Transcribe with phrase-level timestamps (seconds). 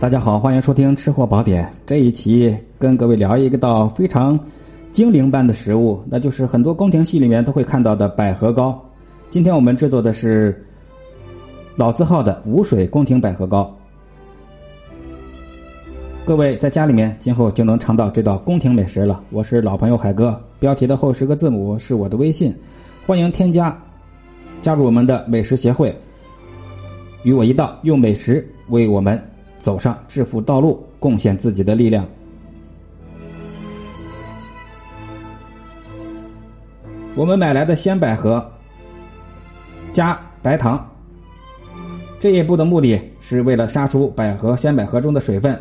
[0.00, 1.62] 大家好，欢迎收听《吃货宝典》。
[1.86, 4.40] 这一期跟各位聊一个道非常
[4.92, 8.82] 精灵般的食物，那就是很多宫廷戏里面都会看到的百合糕。
[9.28, 10.66] 今天我们制作的是
[11.76, 13.70] 老字号的无水宫廷百合糕。
[16.24, 19.22] 各位在家里面今后就能尝到这道宫廷美食了。
[19.28, 22.56] 我是老朋友海哥，标题的后十个字母是我的微信，
[23.06, 23.78] 欢迎添加，
[24.62, 25.94] 加入我们的美食协会，
[27.22, 29.22] 与我一道用美食为我们
[29.60, 32.06] 走上致富道路，贡献自己的力量。
[37.14, 38.44] 我们买来的鲜百合
[39.92, 40.88] 加白糖，
[42.18, 45.60] 这一步的目的是为了杀出百合鲜百合中的水分。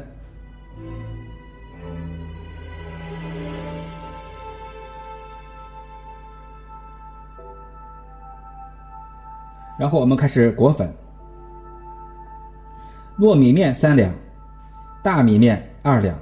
[9.78, 10.94] 然后我们开始裹粉，
[13.20, 14.14] 糯米面三两，
[15.04, 16.18] 大米面二两。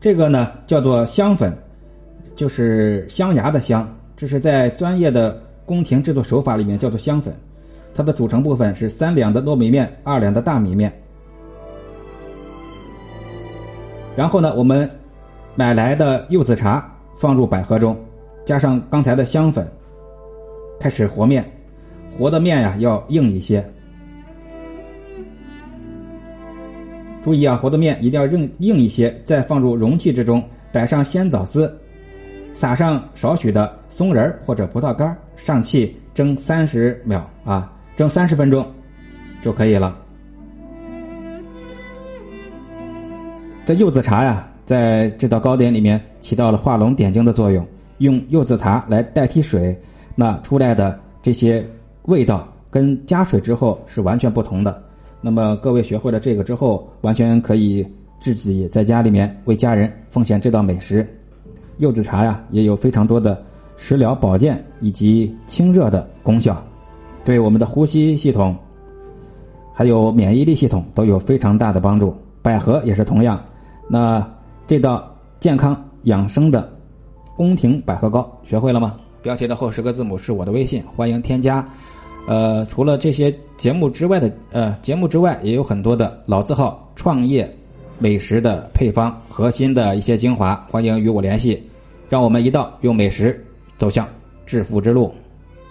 [0.00, 1.56] 这个呢叫做香粉，
[2.34, 7.34] 就是香牙的香，这是在专业的宫廷制作手法里面叫做香粉。
[7.94, 10.92] 它的组成部分是三两的糯米面，二两的大米面。
[14.16, 14.90] 然后呢，我们。
[15.56, 17.98] 买来的柚子茶放入百合中，
[18.50, 19.64] 加上刚才的香粉，
[20.80, 21.48] 开始和面。
[22.18, 23.64] 和的面呀要硬一些。
[27.22, 29.16] 注意啊，和的面一定要硬硬一些。
[29.24, 30.42] 再放入容器之中，
[30.72, 31.72] 摆上鲜枣丝，
[32.52, 38.66] 撒上少许的松仁或者葡萄干，上气蒸三十秒啊，蒸三十分钟
[39.42, 39.96] 就可以了。
[43.64, 44.44] 这柚子茶呀。
[44.66, 47.66] 在这道糕点里面起到了画龙点睛的作用，
[48.00, 49.74] 用柚子茶来代替水，
[50.14, 51.66] 那出来的这些
[52.02, 54.82] 味道跟加水之后是完全不同的。
[55.22, 57.86] 那么各位学会了这个之后，完全可以
[58.20, 61.06] 自己在家里面为家人奉献这道美食。
[61.78, 63.42] 柚子茶呀，也有非常多的
[63.76, 66.62] 食疗保健以及清热的功效，
[67.24, 68.54] 对我们的呼吸系统
[69.72, 72.14] 还有免疫力系统都有非常大的帮助。
[72.42, 73.42] 百合也是同样，
[73.88, 74.26] 那。
[74.66, 76.72] 这道健康养生的
[77.40, 79.00] 宫廷百合糕学会了吗？
[79.22, 81.66] 标题的后十个字母是我的微信，欢迎添加。
[82.28, 87.50] 呃，除了这些节目之外的呃节目之外，也有很多的老字号创业
[87.98, 91.66] 美食的配方，核心的一些精华，欢迎与我联系，
[92.10, 93.42] 让我们一道用美食
[93.78, 94.06] 走向
[94.44, 95.10] 致富之路。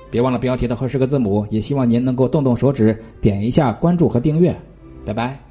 [0.10, 4.60] 别忘了标题的后十个字母，也希望您能够动动手指点一下关注和订阅。
[5.06, 5.49] 拜拜。